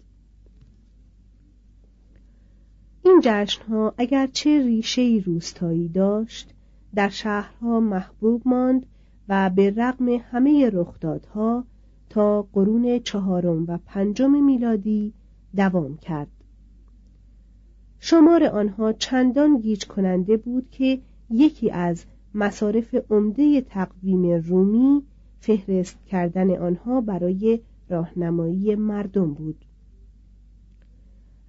این 3.05 3.21
جشنها 3.23 3.95
اگرچه 3.99 4.63
ریشه 4.63 5.23
روستایی 5.25 5.89
داشت 5.89 6.55
در 6.95 7.09
شهرها 7.09 7.81
محبوب 7.81 8.43
ماند 8.45 8.87
و 9.29 9.51
به 9.51 9.71
رغم 9.77 10.09
همه 10.09 10.71
رخدادها 10.73 11.65
تا 12.11 12.43
قرون 12.43 12.99
چهارم 12.99 13.65
و 13.69 13.79
پنجم 13.87 14.45
میلادی 14.45 15.13
دوام 15.57 15.97
کرد. 15.97 16.29
شمار 17.99 18.45
آنها 18.45 18.93
چندان 18.93 19.59
گیج 19.59 19.85
کننده 19.85 20.37
بود 20.37 20.71
که 20.71 21.01
یکی 21.31 21.71
از 21.71 22.05
مصارف 22.35 22.95
عمده 23.11 23.61
تقویم 23.61 24.43
رومی 24.47 25.03
فهرست 25.41 26.07
کردن 26.07 26.57
آنها 26.57 27.01
برای 27.01 27.61
راهنمایی 27.89 28.75
مردم 28.75 29.35
بود. 29.35 29.65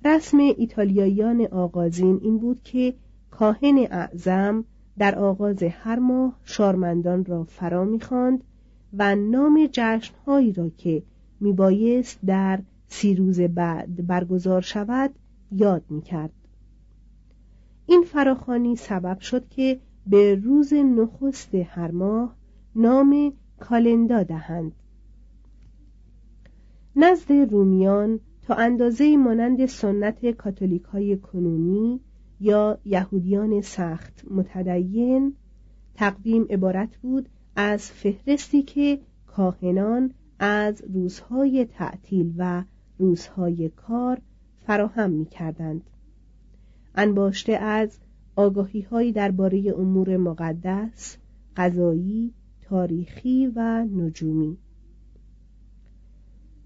رسم 0.05 0.37
ایتالیاییان 0.37 1.45
آغازین 1.45 2.19
این 2.23 2.37
بود 2.37 2.63
که 2.63 2.93
کاهن 3.31 3.77
اعظم 3.77 4.65
در 4.97 5.19
آغاز 5.19 5.63
هر 5.63 5.99
ماه 5.99 6.39
شارمندان 6.43 7.25
را 7.25 7.43
فرا 7.43 7.85
می‌خواند 7.85 8.43
و 8.93 9.15
نام 9.15 9.69
جشنهایی 9.71 10.53
را 10.53 10.69
که 10.77 11.03
میبایست 11.39 12.19
در 12.25 12.59
سی 12.87 13.15
روز 13.15 13.41
بعد 13.41 14.07
برگزار 14.07 14.61
شود 14.61 15.11
یاد 15.51 15.83
می‌کرد. 15.89 16.33
این 17.85 18.01
فراخانی 18.01 18.75
سبب 18.75 19.19
شد 19.19 19.47
که 19.49 19.79
به 20.07 20.35
روز 20.35 20.73
نخست 20.73 21.55
هر 21.55 21.91
ماه 21.91 22.35
نام 22.75 23.33
کالندا 23.59 24.23
دهند. 24.23 24.71
نزد 26.95 27.31
رومیان 27.31 28.19
تا 28.47 28.53
اندازه 28.53 29.17
مانند 29.17 29.65
سنت 29.65 30.25
کاتولیک 30.25 30.83
های 30.83 31.17
کنونی 31.17 31.99
یا 32.39 32.77
یهودیان 32.85 33.61
سخت 33.61 34.23
متدین 34.31 35.35
تقویم 35.93 36.45
عبارت 36.49 36.97
بود 36.97 37.29
از 37.55 37.91
فهرستی 37.91 38.63
که 38.63 38.99
کاهنان 39.27 40.11
از 40.39 40.83
روزهای 40.93 41.65
تعطیل 41.65 42.33
و 42.37 42.63
روزهای 42.97 43.69
کار 43.69 44.21
فراهم 44.67 45.11
می 45.11 45.25
کردند. 45.25 45.89
انباشته 46.95 47.53
از 47.53 47.99
آگاهی 48.35 48.81
هایی 48.81 49.11
درباره 49.11 49.73
امور 49.77 50.17
مقدس، 50.17 51.17
غذایی، 51.57 52.33
تاریخی 52.61 53.47
و 53.55 53.85
نجومی 53.85 54.57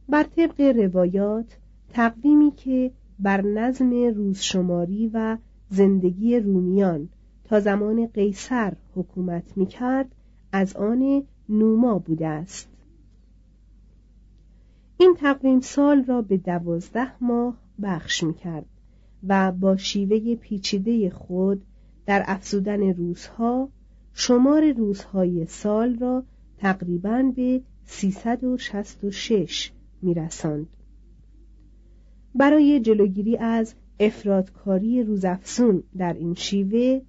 بر 0.09 0.23
طبق 0.23 0.61
روایات 0.61 1.57
تقویمی 1.89 2.51
که 2.51 2.91
بر 3.19 3.41
نظم 3.41 3.93
روزشماری 4.15 5.11
و 5.13 5.37
زندگی 5.69 6.39
رومیان 6.39 7.09
تا 7.43 7.59
زمان 7.59 8.07
قیصر 8.07 8.73
حکومت 8.95 9.57
می 9.57 9.65
کرد 9.65 10.15
از 10.51 10.75
آن 10.75 11.23
نوما 11.49 11.99
بوده 11.99 12.27
است 12.27 12.69
این 14.97 15.15
تقویم 15.19 15.59
سال 15.59 16.03
را 16.03 16.21
به 16.21 16.37
دوازده 16.37 17.23
ماه 17.23 17.57
بخش 17.81 18.23
می 18.23 18.33
کرد 18.33 18.65
و 19.27 19.51
با 19.51 19.77
شیوه 19.77 20.35
پیچیده 20.35 21.09
خود 21.09 21.61
در 22.05 22.23
افزودن 22.27 22.93
روزها 22.93 23.69
شمار 24.13 24.71
روزهای 24.71 25.45
سال 25.45 25.99
را 25.99 26.23
تقریبا 26.57 27.31
به 27.35 27.61
366 27.85 29.71
میرساند. 30.01 30.67
برای 32.37 32.79
جلوگیری 32.79 33.37
از 33.37 33.73
افرادکاری 33.99 35.03
روزافسون 35.03 35.83
در 35.97 36.13
این 36.13 36.33
شیوه 36.33 37.01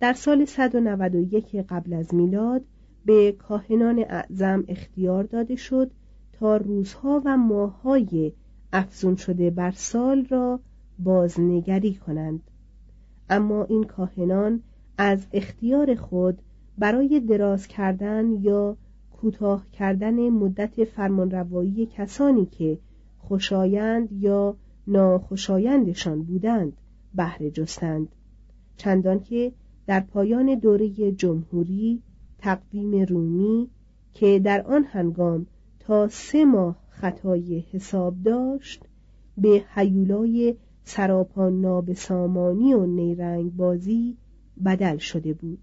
در 0.00 0.12
سال 0.12 0.44
191 0.44 1.56
قبل 1.56 1.92
از 1.92 2.14
میلاد 2.14 2.64
به 3.04 3.32
کاهنان 3.32 3.98
اعظم 3.98 4.64
اختیار 4.68 5.24
داده 5.24 5.56
شد 5.56 5.90
تا 6.32 6.56
روزها 6.56 7.22
و 7.24 7.36
ماههای 7.36 8.32
افزون 8.72 9.16
شده 9.16 9.50
بر 9.50 9.70
سال 9.70 10.24
را 10.24 10.60
بازنگری 10.98 11.94
کنند. 11.94 12.40
اما 13.30 13.64
این 13.64 13.84
کاهنان 13.84 14.62
از 14.98 15.26
اختیار 15.32 15.94
خود 15.94 16.38
برای 16.78 17.20
دراز 17.20 17.66
کردن 17.66 18.32
یا 18.40 18.76
کوتاه 19.12 19.66
کردن 19.72 20.28
مدت 20.28 20.84
فرمانروایی 20.84 21.86
کسانی 21.86 22.46
که 22.46 22.78
خوشایند 23.28 24.12
یا 24.12 24.56
ناخوشایندشان 24.86 26.22
بودند 26.22 26.72
بهره 27.14 27.50
جستند. 27.50 28.08
چندان 28.76 29.20
که 29.20 29.52
در 29.86 30.00
پایان 30.00 30.54
دوره 30.54 31.12
جمهوری 31.12 32.02
تقویم 32.38 33.02
رومی 33.02 33.70
که 34.12 34.38
در 34.38 34.62
آن 34.62 34.84
هنگام 34.84 35.46
تا 35.80 36.08
سه 36.08 36.44
ماه 36.44 36.76
خطای 36.88 37.64
حساب 37.72 38.22
داشت 38.22 38.84
به 39.38 39.64
حیولای 39.74 40.56
سراپا 40.84 41.48
نابسامانی 41.48 42.74
و 42.74 42.86
نیرنگ 42.86 43.56
بازی 43.56 44.16
بدل 44.64 44.96
شده 44.96 45.34
بود. 45.34 45.58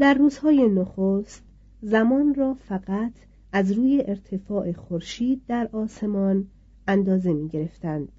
در 0.00 0.14
روزهای 0.14 0.68
نخست 0.68 1.42
زمان 1.82 2.34
را 2.34 2.54
فقط 2.54 3.12
از 3.52 3.72
روی 3.72 4.02
ارتفاع 4.06 4.72
خورشید 4.72 5.42
در 5.48 5.68
آسمان 5.72 6.46
اندازه 6.88 7.32
می 7.32 7.48
گرفتند. 7.48 8.12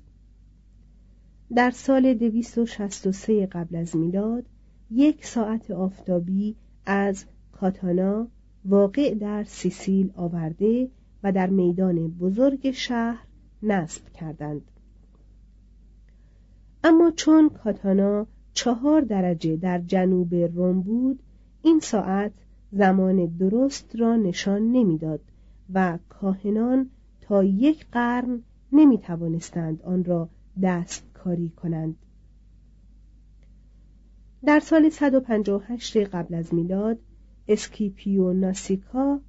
در 1.55 1.71
سال 1.71 2.13
263 2.13 3.45
قبل 3.45 3.75
از 3.75 3.95
میلاد 3.95 4.45
یک 4.91 5.25
ساعت 5.25 5.71
آفتابی 5.71 6.55
از 6.85 7.25
کاتانا 7.51 8.27
واقع 8.65 9.13
در 9.13 9.43
سیسیل 9.43 10.11
آورده 10.15 10.89
و 11.23 11.31
در 11.31 11.49
میدان 11.49 12.07
بزرگ 12.07 12.71
شهر 12.71 13.27
نصب 13.63 14.09
کردند 14.09 14.61
اما 16.83 17.11
چون 17.11 17.49
کاتانا 17.49 18.27
چهار 18.53 19.01
درجه 19.01 19.55
در 19.57 19.79
جنوب 19.79 20.35
روم 20.35 20.81
بود 20.81 21.19
این 21.61 21.79
ساعت 21.79 22.31
زمان 22.71 23.25
درست 23.25 23.95
را 23.95 24.15
نشان 24.15 24.71
نمی‌داد 24.71 25.21
و 25.73 25.99
کاهنان 26.09 26.89
تا 27.21 27.43
یک 27.43 27.85
قرن 27.91 28.43
نمی 28.71 28.97
توانستند 28.97 29.81
آن 29.81 30.03
را 30.03 30.29
دستکاری 30.61 31.49
کنند. 31.49 31.95
در 34.45 34.59
سال 34.59 34.89
158 34.89 35.97
قبل 35.97 36.35
از 36.35 36.53
میلاد 36.53 36.99
اسکیپیو 37.47 38.33
ناسیکا 38.33 39.21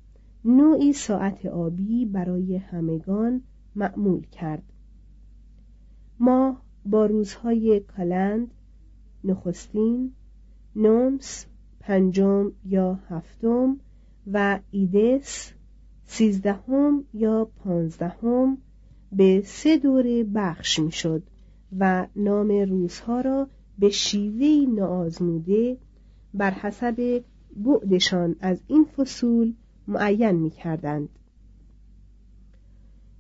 نوعی 0.44 0.92
ساعت 0.92 1.46
آبی 1.46 2.06
برای 2.06 2.56
همگان 2.56 3.42
معمول 3.74 4.26
کرد. 4.26 4.62
ماه 6.18 6.62
با 6.86 7.06
روزهای 7.06 7.80
کلند 7.96 8.50
نخستین 9.24 10.12
نونس 10.76 11.46
پنجم 11.82 12.52
یا 12.64 12.98
هفتم 13.08 13.80
و 14.32 14.60
ایدس 14.70 15.52
سیزدهم 16.06 17.04
یا 17.14 17.50
پانزدهم 17.64 18.58
به 19.12 19.42
سه 19.44 19.76
دوره 19.76 20.24
بخش 20.24 20.78
می‌شد 20.78 21.22
و 21.78 22.06
نام 22.16 22.48
روزها 22.48 23.20
را 23.20 23.48
به 23.78 23.90
شیوهی 23.90 24.66
نازموده 24.66 25.76
بر 26.34 26.50
حسب 26.50 27.24
بعدشان 27.56 28.36
از 28.40 28.60
این 28.66 28.84
فصول 28.84 29.54
معین 29.88 30.30
می 30.30 30.50
کردند. 30.50 31.08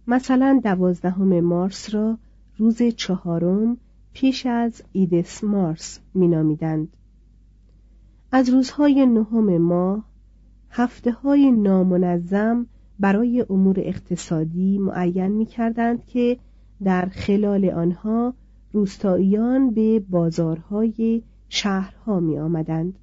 مثلا 0.06 0.60
دوازدهم 0.64 1.40
مارس 1.40 1.94
را 1.94 2.18
روز 2.56 2.82
چهارم 2.82 3.76
پیش 4.12 4.46
از 4.46 4.82
ایدس 4.92 5.44
مارس 5.44 6.00
مینامیدند. 6.14 6.88
از 8.34 8.48
روزهای 8.48 9.06
نهم 9.06 9.58
ماه 9.58 10.04
هفته 10.70 11.12
های 11.12 11.52
نامنظم 11.52 12.66
برای 13.00 13.46
امور 13.50 13.76
اقتصادی 13.78 14.78
معین 14.78 15.26
می 15.26 15.46
کردند 15.46 16.06
که 16.06 16.38
در 16.84 17.06
خلال 17.06 17.64
آنها 17.64 18.34
روستاییان 18.72 19.70
به 19.70 20.00
بازارهای 20.00 21.22
شهرها 21.48 22.20
می 22.20 22.38
آمدند. 22.38 22.98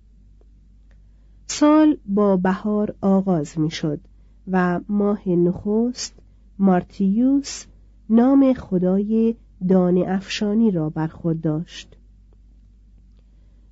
سال 1.47 1.97
با 2.05 2.37
بهار 2.37 2.95
آغاز 3.01 3.59
می 3.59 3.71
شد 3.71 3.99
و 4.47 4.79
ماه 4.89 5.29
نخست 5.29 6.19
مارتیوس 6.59 7.65
نام 8.09 8.53
خدای 8.53 9.35
دان 9.67 9.97
افشانی 9.97 10.71
را 10.71 10.89
بر 10.89 11.07
خود 11.07 11.41
داشت 11.41 11.97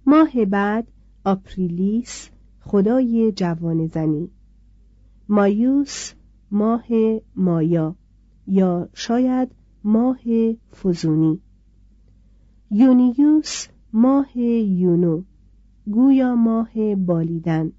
ماه 0.05 0.45
بعد 0.45 0.87
آپریلیس 1.33 2.29
خدای 2.61 3.31
جوان 3.31 3.87
زنی. 3.87 4.29
مایوس 5.29 6.13
ماه 6.51 6.85
مایا 7.35 7.95
یا 8.47 8.89
شاید 8.93 9.51
ماه 9.83 10.19
فزونی. 10.71 11.39
یونیوس 12.71 13.67
ماه 13.93 14.37
یونو 14.37 15.23
گویا 15.91 16.35
ماه 16.35 16.95
بالیدن. 16.95 17.71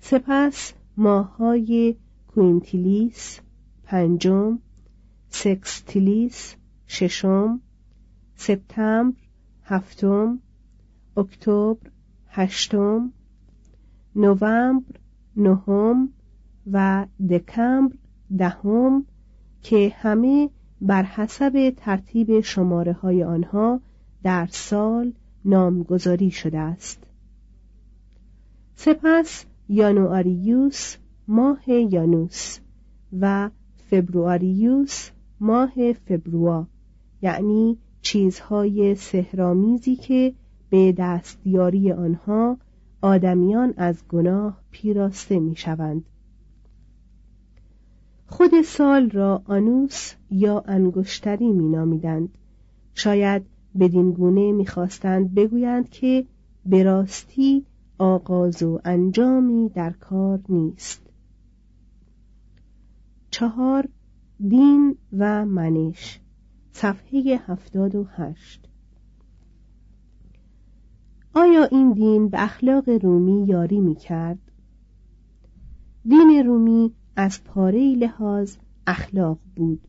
سپس 0.00 0.72
ماههای 0.96 1.96
کوینتیلیس 2.28 3.40
پنجم 3.84 4.58
سکستیلیس 5.30 6.54
ششم 6.86 7.60
سپتامبر 8.36 9.18
هفتم 9.62 10.38
اکتبر 11.16 11.89
هشتم 12.30 13.12
نوامبر 14.16 14.96
نهم 15.36 16.08
و 16.72 17.06
دکمبر 17.30 17.96
دهم 18.38 19.06
که 19.62 19.92
همه 19.96 20.50
بر 20.80 21.02
حسب 21.02 21.74
ترتیب 21.76 22.40
شماره 22.40 22.92
های 22.92 23.24
آنها 23.24 23.80
در 24.22 24.46
سال 24.50 25.12
نامگذاری 25.44 26.30
شده 26.30 26.58
است. 26.58 27.02
سپس 28.76 29.44
یانواریوس 29.68 30.96
ماه 31.28 31.70
یانوس 31.70 32.58
و 33.20 33.50
فبرواریوس 33.90 35.10
ماه 35.40 35.92
فبروا 35.92 36.66
یعنی 37.22 37.78
چیزهای 38.02 38.94
سهرامیزی 38.94 39.96
که 39.96 40.34
به 40.70 40.92
دستیاری 40.92 41.92
آنها 41.92 42.58
آدمیان 43.02 43.74
از 43.76 44.08
گناه 44.08 44.60
پیراسته 44.70 45.38
می 45.38 45.56
شوند. 45.56 46.04
خود 48.26 48.62
سال 48.62 49.10
را 49.10 49.42
آنوس 49.44 50.14
یا 50.30 50.62
انگشتری 50.66 51.52
می 51.52 51.68
نامیدند. 51.68 52.28
شاید 52.94 53.42
بدین 53.80 54.12
گونه 54.12 54.52
می‌خواستند 54.52 55.34
بگویند 55.34 55.88
که 55.88 56.26
به 56.66 56.82
راستی 56.82 57.66
آغاز 57.98 58.62
و 58.62 58.80
انجامی 58.84 59.68
در 59.68 59.90
کار 59.90 60.40
نیست 60.48 61.10
چهار 63.30 63.88
دین 64.48 64.96
و 65.18 65.44
منش 65.44 66.20
صفحه 66.72 67.40
هفتاد 67.46 67.94
و 67.94 68.04
هشت 68.04 68.69
آیا 71.34 71.64
این 71.64 71.92
دین 71.92 72.28
به 72.28 72.42
اخلاق 72.42 72.88
رومی 72.88 73.46
یاری 73.46 73.80
می 73.80 73.94
کرد؟ 73.94 74.38
دین 76.08 76.42
رومی 76.46 76.92
از 77.16 77.44
پاره 77.44 77.94
لحاظ 77.94 78.56
اخلاق 78.86 79.38
بود 79.56 79.80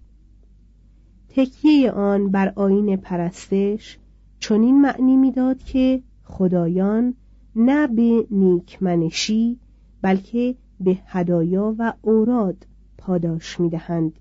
تکیه 1.30 1.92
آن 1.92 2.32
بر 2.32 2.54
آین 2.56 2.98
پرستش 2.98 4.00
چنین 4.40 4.82
معنی 4.82 5.18
می‌داد 5.18 5.64
که 5.64 6.04
خدایان 6.24 7.14
نه 7.56 7.88
به 7.88 8.28
نیکمنشی 8.32 9.60
بلکه 10.02 10.56
به 10.80 10.98
هدایا 11.06 11.76
و 11.78 11.94
اوراد 12.02 12.68
پاداش 12.98 13.60
می‌دهند 13.60 14.14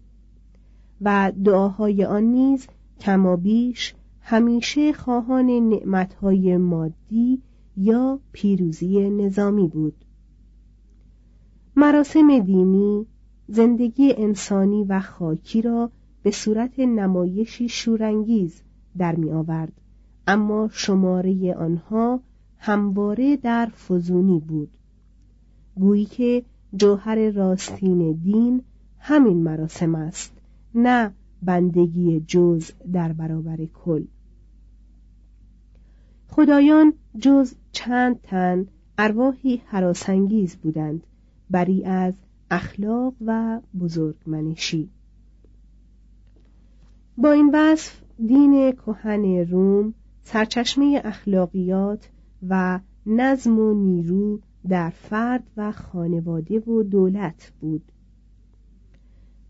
و 1.00 1.33
دعاهای 1.44 2.04
آن 2.04 2.22
نیز 2.22 2.66
کمابیش 3.00 3.94
همیشه 4.31 4.93
خواهان 4.93 5.47
نعمتهای 5.47 6.57
مادی 6.57 7.43
یا 7.77 8.21
پیروزی 8.33 9.11
نظامی 9.11 9.69
بود. 9.69 10.05
مراسم 11.77 12.38
دینی 12.38 13.07
زندگی 13.49 14.12
انسانی 14.16 14.85
و 14.85 15.01
خاکی 15.01 15.62
را 15.62 15.90
به 16.23 16.31
صورت 16.31 16.79
نمایشی 16.79 17.69
شورانگیز 17.69 18.62
در 18.99 19.16
می 19.16 19.31
آورد 19.31 19.73
اما 20.27 20.69
شماره 20.73 21.55
آنها 21.55 22.21
همواره 22.59 23.37
در 23.37 23.66
فزونی 23.66 24.40
بود. 24.40 24.71
گویی 25.77 26.05
که 26.05 26.45
جوهر 26.77 27.31
راستین 27.31 28.12
دین 28.12 28.62
همین 28.99 29.43
مراسم 29.43 29.95
است 29.95 30.33
نه 30.75 31.12
بندگی 31.43 32.21
جز 32.27 32.71
در 32.93 33.12
برابر 33.12 33.57
کل. 33.85 34.05
خدایان 36.33 36.93
جز 37.19 37.55
چند 37.73 38.21
تن 38.23 38.66
ارواحی 38.99 39.62
حراسانگیز 39.66 40.57
بودند 40.57 41.07
بری 41.51 41.85
از 41.85 42.14
اخلاق 42.51 43.14
و 43.27 43.61
بزرگمنشی. 43.81 44.90
با 47.16 47.33
این 47.33 47.51
وصف 47.55 48.01
دین 48.27 48.73
کهن 48.73 49.25
روم 49.25 49.95
سرچشمه 50.23 51.01
اخلاقیات 51.05 52.09
و 52.49 52.81
نظم 53.07 53.59
و 53.59 53.75
نیرو 53.75 54.40
در 54.69 54.90
فرد 54.90 55.43
و 55.57 55.73
خانواده 55.73 56.61
و 56.61 56.83
دولت 56.83 57.53
بود. 57.61 57.83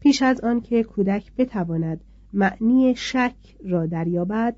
پیش 0.00 0.22
از 0.22 0.40
آنکه 0.40 0.82
کودک 0.82 1.32
بتواند 1.38 2.00
معنی 2.32 2.94
شک 2.96 3.36
را 3.64 3.86
دریابد 3.86 4.56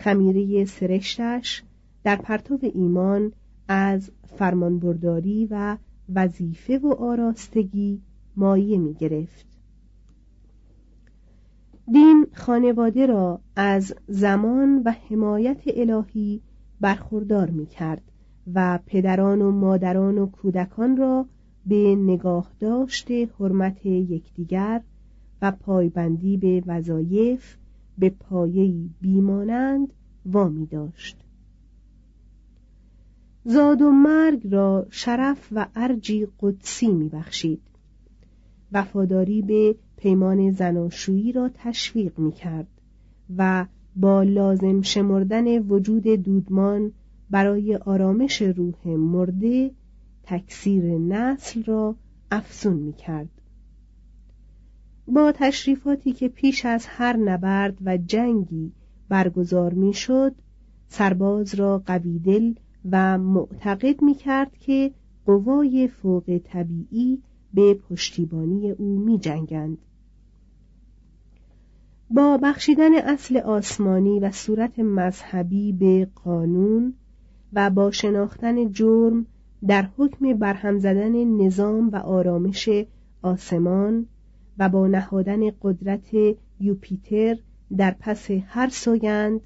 خمیره 0.00 0.64
سرشتش 0.64 1.62
در 2.04 2.16
پرتو 2.16 2.58
ایمان 2.62 3.32
از 3.68 4.10
فرمانبرداری 4.36 5.48
و 5.50 5.76
وظیفه 6.14 6.78
و 6.78 6.94
آراستگی 6.94 8.02
مایه 8.36 8.78
می 8.78 8.94
گرفت. 8.94 9.46
دین 11.92 12.26
خانواده 12.32 13.06
را 13.06 13.40
از 13.56 13.94
زمان 14.08 14.82
و 14.84 14.90
حمایت 14.90 15.62
الهی 15.66 16.40
برخوردار 16.80 17.50
می 17.50 17.66
کرد 17.66 18.02
و 18.54 18.78
پدران 18.86 19.42
و 19.42 19.50
مادران 19.50 20.18
و 20.18 20.26
کودکان 20.26 20.96
را 20.96 21.26
به 21.66 21.96
نگاه 21.96 22.50
داشته 22.60 23.28
حرمت 23.38 23.86
یکدیگر 23.86 24.82
و 25.42 25.52
پایبندی 25.52 26.36
به 26.36 26.62
وظایف 26.66 27.56
به 28.00 28.10
پایه‌ای 28.10 28.90
بیمانند 29.00 29.92
وامی 30.26 30.66
داشت. 30.66 31.16
زاد 33.44 33.82
و 33.82 33.90
مرگ 33.90 34.52
را 34.52 34.86
شرف 34.90 35.48
و 35.52 35.66
ارجی 35.74 36.28
قدسی 36.40 36.88
میبخشید. 36.88 37.60
وفاداری 38.72 39.42
به 39.42 39.74
پیمان 39.96 40.50
زناشویی 40.50 41.32
را 41.32 41.50
تشویق 41.54 42.18
می 42.18 42.32
کرد 42.32 42.66
و 43.36 43.66
با 43.96 44.22
لازم 44.22 44.82
شمردن 44.82 45.58
وجود 45.58 46.02
دودمان 46.02 46.92
برای 47.30 47.76
آرامش 47.76 48.42
روح 48.42 48.86
مرده 48.86 49.70
تکثیر 50.22 50.84
نسل 50.84 51.62
را 51.62 51.96
افزون 52.30 52.76
می 52.76 52.92
کرد 52.92 53.39
با 55.10 55.32
تشریفاتی 55.32 56.12
که 56.12 56.28
پیش 56.28 56.66
از 56.66 56.86
هر 56.86 57.16
نبرد 57.16 57.78
و 57.84 57.96
جنگی 57.96 58.72
برگزار 59.08 59.74
می‌شد 59.74 60.34
سرباز 60.88 61.54
را 61.54 61.78
قویدل 61.86 62.54
و 62.90 63.18
معتقد 63.18 64.02
می 64.02 64.14
کرد 64.14 64.56
که 64.56 64.90
قوای 65.26 65.88
فوق 65.88 66.40
طبیعی 66.44 67.22
به 67.54 67.74
پشتیبانی 67.74 68.70
او 68.70 68.98
می 68.98 69.18
جنگند. 69.18 69.78
با 72.10 72.38
بخشیدن 72.42 72.94
اصل 72.94 73.36
آسمانی 73.36 74.20
و 74.20 74.30
صورت 74.30 74.78
مذهبی 74.78 75.72
به 75.72 76.08
قانون 76.24 76.94
و 77.52 77.70
با 77.70 77.90
شناختن 77.90 78.72
جرم 78.72 79.26
در 79.66 79.88
حکم 79.96 80.32
برهم 80.34 80.78
زدن 80.78 81.24
نظام 81.24 81.88
و 81.88 81.96
آرامش 81.96 82.68
آسمان 83.22 84.06
و 84.58 84.68
با 84.68 84.86
نهادن 84.86 85.40
قدرت 85.62 86.10
یوپیتر 86.60 87.36
در 87.76 87.96
پس 88.00 88.30
هر 88.30 88.68
سوگند 88.68 89.40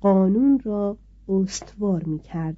قانون 0.00 0.60
را 0.64 0.96
استوار 1.28 2.04
می 2.04 2.18
کرد. 2.18 2.56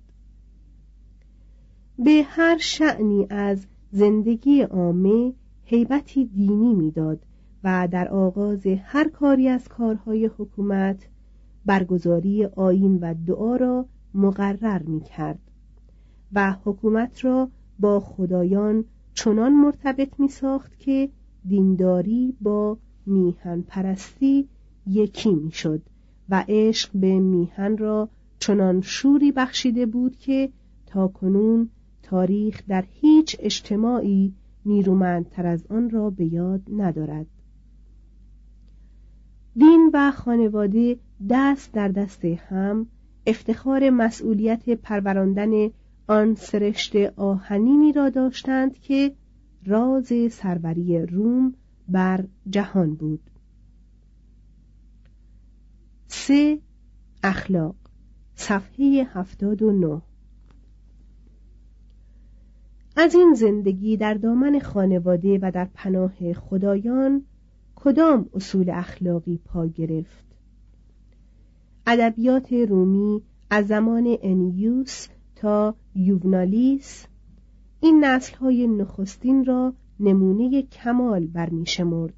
به 1.98 2.22
هر 2.26 2.58
شعنی 2.58 3.26
از 3.30 3.66
زندگی 3.92 4.62
عامه 4.62 5.32
هیبتی 5.64 6.24
دینی 6.24 6.74
می‌داد 6.74 7.22
و 7.64 7.88
در 7.90 8.08
آغاز 8.08 8.66
هر 8.66 9.08
کاری 9.08 9.48
از 9.48 9.68
کارهای 9.68 10.30
حکومت 10.38 11.08
برگزاری 11.66 12.44
آین 12.44 12.98
و 13.00 13.14
دعا 13.26 13.56
را 13.56 13.86
مقرر 14.14 14.82
می 14.82 15.00
کرد 15.00 15.38
و 16.32 16.56
حکومت 16.64 17.24
را 17.24 17.48
با 17.80 18.00
خدایان 18.00 18.84
چنان 19.14 19.52
مرتبط 19.52 20.20
می 20.20 20.28
ساخت 20.28 20.78
که 20.78 21.10
دینداری 21.48 22.36
با 22.40 22.78
میهن 23.06 23.62
پرستی 23.62 24.48
یکی 24.86 25.34
می 25.34 25.50
شد 25.50 25.82
و 26.28 26.44
عشق 26.48 26.90
به 26.94 27.20
میهن 27.20 27.76
را 27.76 28.08
چنان 28.38 28.80
شوری 28.80 29.32
بخشیده 29.32 29.86
بود 29.86 30.16
که 30.16 30.50
تا 30.86 31.08
کنون 31.08 31.70
تاریخ 32.02 32.62
در 32.68 32.84
هیچ 32.90 33.36
اجتماعی 33.40 34.32
نیرومندتر 34.66 35.46
از 35.46 35.66
آن 35.70 35.90
را 35.90 36.10
به 36.10 36.24
یاد 36.24 36.62
ندارد. 36.76 37.26
دین 39.56 39.90
و 39.94 40.10
خانواده 40.10 40.96
دست 41.30 41.72
در 41.72 41.88
دست 41.88 42.24
هم 42.24 42.86
افتخار 43.26 43.90
مسئولیت 43.90 44.70
پروراندن 44.70 45.70
آن 46.08 46.34
سرشت 46.34 46.96
آهنینی 47.16 47.92
را 47.92 48.10
داشتند 48.10 48.78
که 48.78 49.12
راز 49.66 50.12
سروری 50.30 50.98
روم 51.06 51.54
بر 51.88 52.24
جهان 52.50 52.94
بود. 52.94 53.30
سه 56.06 56.58
اخلاق 57.22 57.76
صفحه 58.34 59.06
هفتاد 59.12 59.62
و 59.62 59.72
نه. 59.72 60.02
از 62.96 63.14
این 63.14 63.34
زندگی 63.34 63.96
در 63.96 64.14
دامن 64.14 64.58
خانواده 64.58 65.38
و 65.42 65.50
در 65.50 65.68
پناه 65.74 66.32
خدایان 66.32 67.22
کدام 67.76 68.28
اصول 68.34 68.70
اخلاقی 68.70 69.40
پا 69.44 69.66
گرفت؟ 69.66 70.26
ادبیات 71.86 72.52
رومی 72.52 73.22
از 73.50 73.66
زمان 73.66 74.16
انیوس 74.22 75.08
تا 75.36 75.74
یوونالیس 75.94 77.06
این 77.80 78.04
های 78.40 78.66
نخستین 78.66 79.44
را 79.44 79.74
نمونه 80.00 80.62
کمال 80.62 81.26
برمیشمرد 81.26 82.14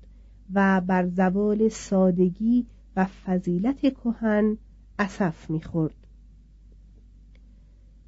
و 0.54 0.80
بر 0.86 1.08
زوال 1.08 1.68
سادگی 1.68 2.66
و 2.96 3.04
فضیلت 3.04 3.80
کهن 3.80 4.58
اسف 4.98 5.50
می‌خورد. 5.50 5.94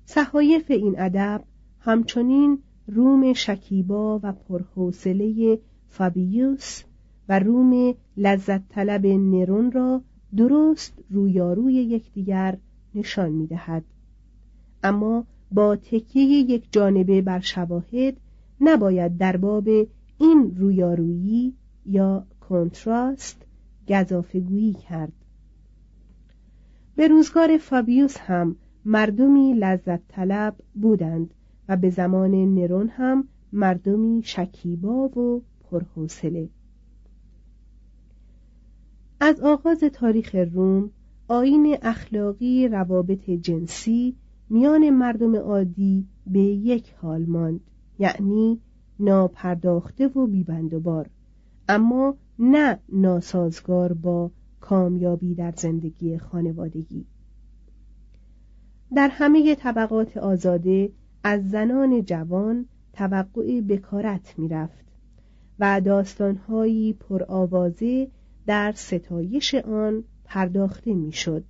صحایف 0.06 0.70
این 0.70 1.00
ادب 1.00 1.44
همچنین 1.80 2.58
روم 2.86 3.32
شکیبا 3.32 4.20
و 4.22 4.32
پرحوصله 4.32 5.58
فابیوس 5.88 6.82
و 7.28 7.38
روم 7.38 7.94
لذت 8.16 8.68
طلب 8.68 9.06
نرون 9.06 9.72
را 9.72 10.02
درست 10.36 10.98
رویاروی 11.10 11.74
یکدیگر 11.74 12.58
نشان 12.94 13.32
می‌دهد. 13.32 13.84
اما 14.82 15.26
با 15.52 15.76
تکیه 15.76 16.24
یک 16.24 16.72
جانبه 16.72 17.22
بر 17.22 17.40
شواهد 17.40 18.16
نباید 18.60 19.16
در 19.16 19.36
باب 19.36 19.68
این 20.18 20.56
رویارویی 20.56 21.54
یا 21.86 22.26
کنتراست 22.40 23.42
گذافگویی 23.88 24.72
کرد. 24.72 25.12
به 26.96 27.08
روزگار 27.08 27.58
فابیوس 27.58 28.16
هم 28.16 28.56
مردمی 28.84 29.54
لذت 29.54 30.08
طلب 30.08 30.56
بودند 30.74 31.34
و 31.68 31.76
به 31.76 31.90
زمان 31.90 32.54
نرون 32.54 32.88
هم 32.88 33.28
مردمی 33.52 34.22
شکیبا 34.24 35.08
و 35.08 35.42
پرحوصله. 35.70 36.48
از 39.20 39.40
آغاز 39.40 39.80
تاریخ 39.80 40.34
روم 40.34 40.90
آین 41.28 41.76
اخلاقی 41.82 42.68
روابط 42.68 43.30
جنسی 43.30 44.16
میان 44.52 44.90
مردم 44.90 45.36
عادی 45.36 46.06
به 46.26 46.40
یک 46.40 46.92
حال 47.02 47.26
ماند 47.26 47.60
یعنی 47.98 48.60
ناپرداخته 49.00 50.06
و 50.06 50.26
بیبندوبار 50.26 51.10
اما 51.68 52.16
نه 52.38 52.78
ناسازگار 52.92 53.92
با 53.92 54.30
کامیابی 54.60 55.34
در 55.34 55.52
زندگی 55.56 56.18
خانوادگی. 56.18 57.06
در 58.94 59.08
همه 59.08 59.54
طبقات 59.54 60.16
آزاده 60.16 60.92
از 61.24 61.50
زنان 61.50 62.04
جوان 62.04 62.66
توقع 62.92 63.60
بکارت 63.60 64.38
می‌رفت 64.38 64.84
و 65.58 65.80
داستانهایی 65.80 66.92
پرآوازه 66.92 68.08
در 68.46 68.72
ستایش 68.76 69.54
آن 69.54 70.04
پرداخته 70.24 70.94
می‌شد. 70.94 71.44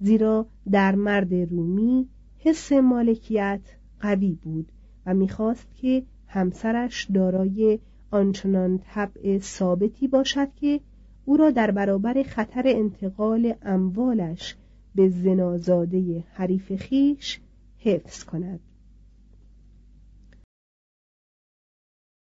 زیرا 0.00 0.46
در 0.70 0.94
مرد 0.94 1.34
رومی 1.34 2.08
حس 2.44 2.72
مالکیت 2.72 3.60
قوی 4.00 4.38
بود 4.42 4.72
و 5.06 5.14
می‌خواست 5.14 5.74
که 5.74 6.02
همسرش 6.26 7.10
دارای 7.14 7.78
آنچنان 8.10 8.78
طبع 8.78 9.38
ثابتی 9.38 10.08
باشد 10.08 10.48
که 10.54 10.80
او 11.24 11.36
را 11.36 11.50
در 11.50 11.70
برابر 11.70 12.22
خطر 12.22 12.62
انتقال 12.66 13.54
اموالش 13.62 14.56
به 14.94 15.08
زنازاده 15.08 16.24
حریف 16.32 16.76
خیش 16.76 17.40
حفظ 17.78 18.24
کند. 18.24 18.60